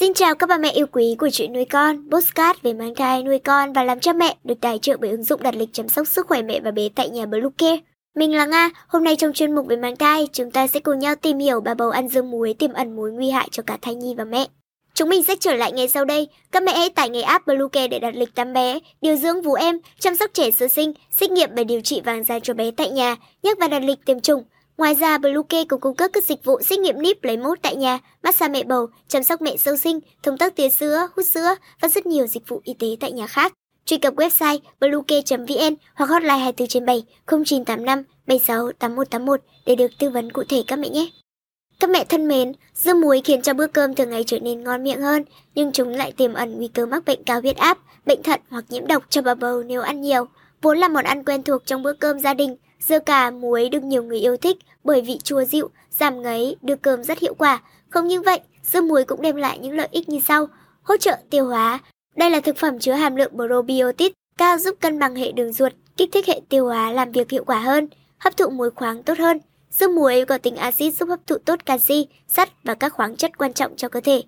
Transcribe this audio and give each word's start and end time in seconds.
Xin 0.00 0.14
chào 0.14 0.34
các 0.34 0.48
bà 0.48 0.58
mẹ 0.58 0.70
yêu 0.70 0.86
quý 0.92 1.14
của 1.18 1.28
chuyện 1.32 1.52
nuôi 1.52 1.64
con, 1.64 2.10
postcard 2.10 2.58
về 2.62 2.72
mang 2.72 2.94
thai, 2.94 3.22
nuôi 3.22 3.38
con 3.38 3.72
và 3.72 3.84
làm 3.84 4.00
cha 4.00 4.12
mẹ 4.12 4.36
được 4.44 4.54
tài 4.60 4.78
trợ 4.78 4.96
bởi 5.00 5.10
ứng 5.10 5.22
dụng 5.22 5.42
đặt 5.42 5.54
lịch 5.54 5.68
chăm 5.72 5.88
sóc 5.88 6.08
sức 6.08 6.26
khỏe 6.26 6.42
mẹ 6.42 6.60
và 6.60 6.70
bé 6.70 6.88
tại 6.94 7.10
nhà 7.10 7.26
Bluecare. 7.26 7.78
Mình 8.16 8.34
là 8.34 8.46
Nga, 8.46 8.70
hôm 8.88 9.04
nay 9.04 9.16
trong 9.16 9.32
chuyên 9.32 9.54
mục 9.54 9.66
về 9.66 9.76
mang 9.76 9.96
thai, 9.96 10.28
chúng 10.32 10.50
ta 10.50 10.66
sẽ 10.66 10.80
cùng 10.80 10.98
nhau 10.98 11.14
tìm 11.14 11.38
hiểu 11.38 11.60
bà 11.60 11.74
bầu 11.74 11.90
ăn 11.90 12.08
dương 12.08 12.30
muối 12.30 12.54
tiềm 12.54 12.72
ẩn 12.72 12.96
mối 12.96 13.12
nguy 13.12 13.30
hại 13.30 13.48
cho 13.50 13.62
cả 13.62 13.78
thai 13.82 13.94
nhi 13.94 14.14
và 14.18 14.24
mẹ. 14.24 14.46
Chúng 14.94 15.08
mình 15.08 15.24
sẽ 15.24 15.34
trở 15.40 15.54
lại 15.54 15.72
ngay 15.72 15.88
sau 15.88 16.04
đây. 16.04 16.28
Các 16.52 16.62
mẹ 16.62 16.72
hãy 16.76 16.90
tải 16.90 17.08
ngay 17.08 17.22
app 17.22 17.46
Bluecare 17.46 17.88
để 17.88 17.98
đặt 17.98 18.14
lịch 18.16 18.34
tắm 18.34 18.52
bé, 18.52 18.78
điều 19.00 19.16
dưỡng 19.16 19.42
vú 19.42 19.54
em, 19.54 19.78
chăm 20.00 20.16
sóc 20.16 20.30
trẻ 20.34 20.50
sơ 20.50 20.68
sinh, 20.68 20.92
xét 21.10 21.30
nghiệm 21.30 21.50
và 21.56 21.64
điều 21.64 21.80
trị 21.80 22.00
vàng 22.04 22.24
da 22.24 22.38
cho 22.38 22.54
bé 22.54 22.70
tại 22.70 22.90
nhà, 22.90 23.16
nhắc 23.42 23.58
và 23.60 23.68
đặt 23.68 23.82
lịch 23.82 24.04
tiêm 24.06 24.20
chủng. 24.20 24.42
Ngoài 24.76 24.94
ra, 24.94 25.18
Bluecare 25.18 25.64
cũng 25.64 25.80
cung 25.80 25.96
cấp 25.96 26.10
các 26.14 26.24
dịch 26.24 26.44
vụ 26.44 26.62
xét 26.62 26.78
nghiệm 26.78 27.02
níp 27.02 27.24
lấy 27.24 27.36
mốt 27.36 27.58
tại 27.62 27.76
nhà, 27.76 27.98
massage 28.22 28.52
mẹ 28.52 28.62
bầu, 28.64 28.86
chăm 29.08 29.22
sóc 29.22 29.42
mẹ 29.42 29.56
sau 29.56 29.76
sinh, 29.76 30.00
thông 30.22 30.38
tắc 30.38 30.56
tía 30.56 30.70
sữa, 30.70 31.08
hút 31.16 31.26
sữa 31.26 31.54
và 31.80 31.88
rất 31.88 32.06
nhiều 32.06 32.26
dịch 32.26 32.48
vụ 32.48 32.60
y 32.64 32.74
tế 32.74 32.86
tại 33.00 33.12
nhà 33.12 33.26
khác. 33.26 33.52
Truy 33.84 33.96
cập 33.98 34.14
website 34.14 34.58
bluecare.vn 34.80 35.74
hoặc 35.94 36.06
hotline 36.06 36.38
24 36.38 36.68
trên 36.68 36.86
7 36.86 37.04
0985 37.26 38.02
76 38.26 38.72
8181 38.72 39.40
để 39.66 39.74
được 39.74 39.90
tư 39.98 40.10
vấn 40.10 40.32
cụ 40.32 40.42
thể 40.48 40.62
các 40.66 40.78
mẹ 40.78 40.88
nhé. 40.88 41.10
Các 41.80 41.90
mẹ 41.90 42.04
thân 42.04 42.28
mến, 42.28 42.52
dưa 42.74 42.94
muối 42.94 43.20
khiến 43.24 43.42
cho 43.42 43.54
bữa 43.54 43.66
cơm 43.66 43.94
thường 43.94 44.10
ngày 44.10 44.24
trở 44.24 44.38
nên 44.38 44.64
ngon 44.64 44.84
miệng 44.84 45.02
hơn, 45.02 45.24
nhưng 45.54 45.72
chúng 45.72 45.88
lại 45.88 46.12
tiềm 46.12 46.34
ẩn 46.34 46.56
nguy 46.56 46.68
cơ 46.68 46.86
mắc 46.86 47.04
bệnh 47.04 47.24
cao 47.24 47.40
huyết 47.40 47.56
áp, 47.56 47.78
bệnh 48.06 48.22
thận 48.22 48.40
hoặc 48.50 48.64
nhiễm 48.68 48.86
độc 48.86 49.02
cho 49.08 49.22
bà 49.22 49.34
bầu 49.34 49.62
nếu 49.62 49.82
ăn 49.82 50.00
nhiều. 50.00 50.26
Vốn 50.62 50.78
là 50.78 50.88
món 50.88 51.04
ăn 51.04 51.24
quen 51.24 51.42
thuộc 51.42 51.66
trong 51.66 51.82
bữa 51.82 51.92
cơm 51.92 52.20
gia 52.20 52.34
đình, 52.34 52.56
dưa 52.80 52.98
cà 52.98 53.30
muối 53.30 53.68
được 53.68 53.82
nhiều 53.82 54.02
người 54.02 54.18
yêu 54.18 54.36
thích 54.36 54.56
bởi 54.84 55.00
vị 55.00 55.18
chua 55.24 55.44
dịu, 55.44 55.70
giảm 55.90 56.22
ngấy, 56.22 56.56
đưa 56.62 56.76
cơm 56.76 57.04
rất 57.04 57.18
hiệu 57.18 57.34
quả. 57.34 57.62
Không 57.90 58.08
những 58.08 58.22
vậy, 58.22 58.40
dưa 58.72 58.80
muối 58.80 59.04
cũng 59.04 59.22
đem 59.22 59.36
lại 59.36 59.58
những 59.58 59.76
lợi 59.76 59.88
ích 59.90 60.08
như 60.08 60.20
sau: 60.24 60.46
hỗ 60.82 60.96
trợ 60.96 61.16
tiêu 61.30 61.46
hóa. 61.46 61.78
Đây 62.16 62.30
là 62.30 62.40
thực 62.40 62.56
phẩm 62.56 62.78
chứa 62.78 62.92
hàm 62.92 63.16
lượng 63.16 63.32
probiotic 63.34 64.12
cao 64.38 64.58
giúp 64.58 64.76
cân 64.80 64.98
bằng 64.98 65.14
hệ 65.14 65.32
đường 65.32 65.52
ruột, 65.52 65.72
kích 65.96 66.08
thích 66.12 66.26
hệ 66.26 66.40
tiêu 66.48 66.66
hóa 66.66 66.92
làm 66.92 67.12
việc 67.12 67.30
hiệu 67.30 67.44
quả 67.44 67.58
hơn, 67.58 67.88
hấp 68.18 68.36
thụ 68.36 68.50
muối 68.50 68.70
khoáng 68.70 69.02
tốt 69.02 69.18
hơn. 69.18 69.40
Dưa 69.70 69.88
muối 69.88 70.24
có 70.24 70.38
tính 70.38 70.56
axit 70.56 70.94
giúp 70.94 71.08
hấp 71.08 71.26
thụ 71.26 71.36
tốt 71.38 71.66
canxi, 71.66 72.06
sắt 72.28 72.48
và 72.64 72.74
các 72.74 72.92
khoáng 72.92 73.16
chất 73.16 73.38
quan 73.38 73.52
trọng 73.52 73.76
cho 73.76 73.88
cơ 73.88 74.00
thể. 74.00 74.22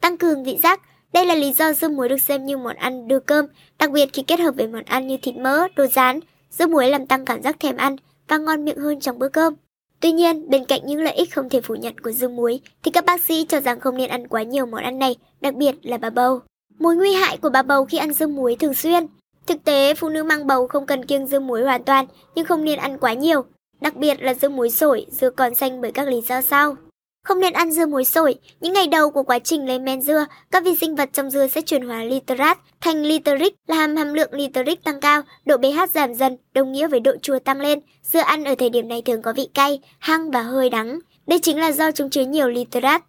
Tăng 0.00 0.16
cường 0.18 0.44
vị 0.44 0.58
giác, 0.62 0.80
đây 1.12 1.26
là 1.26 1.34
lý 1.34 1.52
do 1.52 1.72
dưa 1.72 1.88
muối 1.88 2.08
được 2.08 2.22
xem 2.22 2.46
như 2.46 2.56
món 2.56 2.76
ăn 2.76 3.08
đưa 3.08 3.18
cơm, 3.18 3.46
đặc 3.78 3.90
biệt 3.90 4.12
khi 4.12 4.22
kết 4.22 4.40
hợp 4.40 4.54
với 4.56 4.68
món 4.68 4.82
ăn 4.84 5.06
như 5.06 5.16
thịt 5.22 5.36
mỡ, 5.36 5.68
đồ 5.76 5.86
rán. 5.86 6.20
Dưa 6.58 6.66
muối 6.66 6.88
làm 6.88 7.06
tăng 7.06 7.24
cảm 7.24 7.42
giác 7.42 7.60
thèm 7.60 7.76
ăn 7.76 7.96
và 8.28 8.38
ngon 8.38 8.64
miệng 8.64 8.78
hơn 8.78 9.00
trong 9.00 9.18
bữa 9.18 9.28
cơm. 9.28 9.54
Tuy 10.00 10.12
nhiên, 10.12 10.50
bên 10.50 10.64
cạnh 10.64 10.80
những 10.86 11.00
lợi 11.00 11.14
ích 11.14 11.34
không 11.34 11.48
thể 11.48 11.60
phủ 11.60 11.74
nhận 11.74 11.98
của 11.98 12.12
dưa 12.12 12.28
muối, 12.28 12.60
thì 12.82 12.90
các 12.90 13.04
bác 13.04 13.24
sĩ 13.24 13.46
cho 13.48 13.60
rằng 13.60 13.80
không 13.80 13.96
nên 13.96 14.10
ăn 14.10 14.28
quá 14.28 14.42
nhiều 14.42 14.66
món 14.66 14.82
ăn 14.82 14.98
này, 14.98 15.16
đặc 15.40 15.54
biệt 15.54 15.74
là 15.82 15.98
bà 15.98 16.10
bầu. 16.10 16.40
Mối 16.78 16.96
nguy 16.96 17.12
hại 17.12 17.36
của 17.36 17.48
bà 17.48 17.62
bầu 17.62 17.84
khi 17.84 17.98
ăn 17.98 18.12
dưa 18.12 18.26
muối 18.26 18.56
thường 18.56 18.74
xuyên. 18.74 19.06
Thực 19.46 19.64
tế, 19.64 19.94
phụ 19.94 20.08
nữ 20.08 20.24
mang 20.24 20.46
bầu 20.46 20.66
không 20.66 20.86
cần 20.86 21.04
kiêng 21.04 21.26
dưa 21.26 21.40
muối 21.40 21.62
hoàn 21.62 21.84
toàn, 21.84 22.06
nhưng 22.34 22.46
không 22.46 22.64
nên 22.64 22.78
ăn 22.78 22.98
quá 22.98 23.12
nhiều, 23.12 23.44
đặc 23.80 23.96
biệt 23.96 24.22
là 24.22 24.34
dưa 24.34 24.48
muối 24.48 24.70
sổi, 24.70 25.06
dưa 25.10 25.30
còn 25.30 25.54
xanh 25.54 25.80
bởi 25.80 25.92
các 25.92 26.08
lý 26.08 26.20
do 26.20 26.42
sau. 26.42 26.76
Không 27.24 27.40
nên 27.40 27.52
ăn 27.52 27.72
dưa 27.72 27.86
muối 27.86 28.04
sổi, 28.04 28.34
những 28.60 28.72
ngày 28.72 28.86
đầu 28.86 29.10
của 29.10 29.22
quá 29.22 29.38
trình 29.38 29.66
lấy 29.66 29.78
men 29.78 30.02
dưa, 30.02 30.26
các 30.50 30.64
vi 30.64 30.76
sinh 30.76 30.96
vật 30.96 31.10
trong 31.12 31.30
dưa 31.30 31.46
sẽ 31.46 31.60
chuyển 31.60 31.86
hóa 31.86 32.04
literat 32.04 32.58
thành 32.80 33.02
literic, 33.02 33.54
làm 33.66 33.96
hàm 33.96 34.14
lượng 34.14 34.32
literic 34.32 34.84
tăng 34.84 35.00
cao, 35.00 35.22
độ 35.44 35.56
pH 35.56 35.90
giảm 35.94 36.14
dần, 36.14 36.36
đồng 36.54 36.72
nghĩa 36.72 36.88
với 36.88 37.00
độ 37.00 37.12
chua 37.22 37.38
tăng 37.38 37.60
lên. 37.60 37.80
Dưa 38.02 38.20
ăn 38.20 38.44
ở 38.44 38.54
thời 38.54 38.70
điểm 38.70 38.88
này 38.88 39.02
thường 39.02 39.22
có 39.22 39.32
vị 39.32 39.48
cay, 39.54 39.80
hăng 39.98 40.30
và 40.30 40.42
hơi 40.42 40.70
đắng. 40.70 40.98
Đây 41.26 41.38
chính 41.38 41.60
là 41.60 41.72
do 41.72 41.90
chúng 41.90 42.10
chứa 42.10 42.24
nhiều 42.24 42.48
literat. 42.48 43.02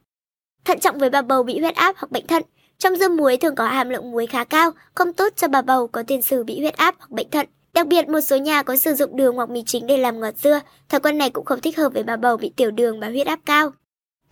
Thận 0.66 0.80
trọng 0.80 0.98
với 0.98 1.10
bà 1.10 1.22
bầu 1.22 1.44
bị 1.44 1.60
huyết 1.60 1.76
áp 1.76 1.96
hoặc 1.98 2.12
bệnh 2.12 2.28
thận. 2.28 2.44
Trong 2.78 2.96
dưa 2.96 3.10
muối 3.10 3.38
thường 3.38 3.56
có 3.56 3.68
hàm 3.68 3.90
lượng 3.90 4.12
muối 4.12 4.28
khá 4.28 4.44
cao, 4.44 4.72
không 4.96 5.14
tốt 5.14 5.34
cho 5.36 5.48
bà 5.48 5.62
bầu 5.62 5.88
có 5.88 6.04
tiền 6.08 6.22
sử 6.22 6.44
bị 6.44 6.60
huyết 6.60 6.78
áp 6.78 6.96
hoặc 7.00 7.12
bệnh 7.12 7.30
thận. 7.30 7.48
Đặc 7.74 7.88
biệt 7.88 8.10
một 8.10 8.22
số 8.22 8.38
nhà 8.38 8.64
có 8.64 8.78
sử 8.78 8.94
dụng 8.94 9.18
đường 9.18 9.36
hoặc 9.36 9.50
mì 9.50 9.64
chính 9.66 9.88
để 9.88 9.98
làm 9.98 10.20
ngọt 10.20 10.34
dưa, 10.38 10.60
thói 10.90 11.00
quen 11.00 11.18
này 11.18 11.30
cũng 11.30 11.46
không 11.46 11.62
thích 11.62 11.78
hợp 11.78 11.94
với 11.94 12.04
bà 12.04 12.16
bầu 12.16 12.38
bị 12.38 12.52
tiểu 12.56 12.72
đường 12.72 13.00
và 13.00 13.08
huyết 13.08 13.28
áp 13.28 13.40
cao. 13.46 13.72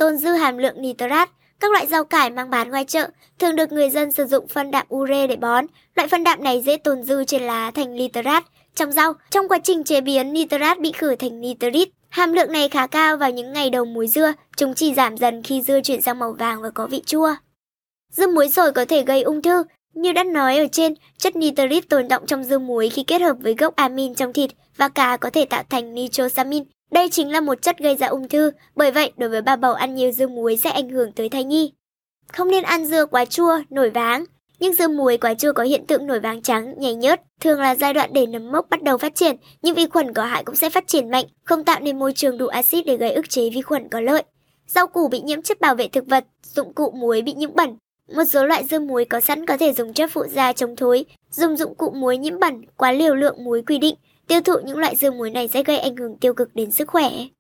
Tồn 0.02 0.18
dư 0.18 0.30
hàm 0.30 0.58
lượng 0.58 0.82
nitrat, 0.82 1.30
các 1.60 1.72
loại 1.72 1.88
rau 1.88 2.04
cải 2.04 2.30
mang 2.30 2.50
bán 2.50 2.70
ngoài 2.70 2.86
chợ 2.86 3.10
thường 3.40 3.56
được 3.56 3.72
người 3.72 3.90
dân 3.90 4.12
sử 4.12 4.26
dụng 4.26 4.48
phân 4.48 4.72
đạm 4.72 4.86
ure 4.96 5.28
để 5.28 5.36
bón. 5.36 5.66
Loại 5.96 6.08
phân 6.08 6.24
đạm 6.24 6.44
này 6.44 6.62
dễ 6.66 6.78
tồn 6.78 7.04
dư 7.04 7.24
trên 7.24 7.42
lá 7.42 7.72
thành 7.72 7.96
nitrat 7.96 8.44
trong 8.76 8.92
rau. 8.92 9.14
Trong 9.30 9.48
quá 9.48 9.60
trình 9.64 9.84
chế 9.84 10.02
biến, 10.02 10.34
nitrat 10.34 10.80
bị 10.80 10.92
khử 10.92 11.16
thành 11.16 11.42
nitrit. 11.42 11.90
Hàm 12.10 12.34
lượng 12.34 12.52
này 12.52 12.70
khá 12.70 12.88
cao 12.88 13.18
vào 13.18 13.32
những 13.32 13.54
ngày 13.54 13.70
đầu 13.70 13.86
muối 13.86 14.08
dưa, 14.08 14.34
chúng 14.58 14.74
chỉ 14.74 14.94
giảm 14.94 15.18
dần 15.18 15.44
khi 15.44 15.62
dưa 15.62 15.82
chuyển 15.82 16.02
sang 16.02 16.20
màu 16.20 16.34
vàng 16.34 16.62
và 16.62 16.70
có 16.70 16.88
vị 16.88 17.02
chua. 17.06 17.36
Dưa 18.12 18.28
muối 18.28 18.50
sồi 18.50 18.72
có 18.72 18.86
thể 18.86 19.04
gây 19.04 19.22
ung 19.22 19.42
thư, 19.42 19.64
như 19.94 20.14
đã 20.14 20.24
nói 20.24 20.58
ở 20.58 20.68
trên, 20.72 20.94
chất 21.18 21.36
nitrit 21.36 21.90
tồn 21.90 22.08
động 22.08 22.26
trong 22.28 22.44
dưa 22.44 22.60
muối 22.60 22.90
khi 22.90 23.04
kết 23.04 23.22
hợp 23.22 23.36
với 23.40 23.56
gốc 23.58 23.76
amin 23.76 24.16
trong 24.16 24.34
thịt 24.34 24.52
và 24.78 24.88
cá 24.88 25.18
có 25.18 25.30
thể 25.30 25.46
tạo 25.46 25.64
thành 25.70 25.94
nitrosamin. 25.94 26.64
Đây 26.92 27.10
chính 27.10 27.32
là 27.32 27.42
một 27.42 27.62
chất 27.62 27.78
gây 27.78 27.96
ra 27.96 28.08
ung 28.08 28.30
thư, 28.30 28.52
bởi 28.76 28.92
vậy 28.92 29.12
đối 29.18 29.30
với 29.30 29.42
bà 29.42 29.56
bầu 29.56 29.74
ăn 29.74 29.96
nhiều 29.96 30.12
dưa 30.12 30.28
muối 30.28 30.58
sẽ 30.58 30.70
ảnh 30.70 30.90
hưởng 30.90 31.12
tới 31.12 31.30
thai 31.30 31.44
nhi. 31.44 31.72
Không 32.28 32.52
nên 32.52 32.64
ăn 32.64 32.86
dưa 32.86 33.06
quá 33.06 33.26
chua, 33.26 33.60
nổi 33.70 33.90
váng. 33.90 34.26
Những 34.60 34.74
dưa 34.74 34.88
muối 34.88 35.18
quá 35.18 35.34
chua 35.34 35.54
có 35.54 35.64
hiện 35.64 35.86
tượng 35.88 36.08
nổi 36.08 36.20
váng 36.20 36.42
trắng, 36.42 36.74
nhảy 36.78 36.96
nhớt, 36.96 37.22
thường 37.40 37.60
là 37.60 37.76
giai 37.76 37.94
đoạn 37.94 38.14
để 38.14 38.26
nấm 38.26 38.52
mốc 38.52 38.70
bắt 38.70 38.84
đầu 38.84 38.98
phát 38.98 39.16
triển, 39.16 39.36
nhưng 39.62 39.76
vi 39.76 39.88
khuẩn 39.88 40.14
có 40.14 40.24
hại 40.24 40.44
cũng 40.44 40.56
sẽ 40.56 40.70
phát 40.70 40.88
triển 40.88 41.10
mạnh, 41.10 41.26
không 41.44 41.64
tạo 41.64 41.80
nên 41.80 42.00
môi 42.00 42.14
trường 42.14 42.38
đủ 42.38 42.48
axit 42.48 42.86
để 42.86 42.98
gây 42.98 43.12
ức 43.12 43.30
chế 43.30 43.50
vi 43.50 43.62
khuẩn 43.62 43.90
có 43.90 44.00
lợi. 44.00 44.24
Rau 44.68 44.88
củ 44.88 45.08
bị 45.08 45.22
nhiễm 45.22 45.42
chất 45.42 45.62
bảo 45.62 45.76
vệ 45.76 45.88
thực 45.88 46.08
vật, 46.08 46.26
dụng 46.44 46.74
cụ 46.74 46.92
muối 46.92 47.22
bị 47.22 47.34
nhiễm 47.34 47.56
bẩn, 47.56 47.78
một 48.16 48.24
số 48.26 48.46
loại 48.46 48.64
dưa 48.64 48.80
muối 48.80 49.06
có 49.06 49.20
sẵn 49.20 49.46
có 49.46 49.58
thể 49.58 49.74
dùng 49.74 49.94
chất 49.94 50.10
phụ 50.14 50.24
gia 50.34 50.54
chống 50.54 50.76
thối, 50.76 51.06
dùng 51.32 51.58
dụng 51.58 51.76
cụ 51.76 51.92
muối 51.96 52.18
nhiễm 52.18 52.40
bẩn 52.40 52.62
quá 52.78 52.92
liều 52.92 53.16
lượng 53.16 53.44
muối 53.44 53.62
quy 53.62 53.78
định. 53.78 53.96
Tiêu 54.32 54.42
thụ 54.42 54.54
những 54.66 54.78
loại 54.78 54.96
dưa 54.96 55.12
muối 55.12 55.30
này 55.30 55.48
sẽ 55.48 55.64
gây 55.64 55.80
ảnh 55.80 55.96
hưởng 55.96 56.18
tiêu 56.18 56.34
cực 56.34 56.56
đến 56.56 56.72
sức 56.72 56.88
khỏe. 56.88 57.10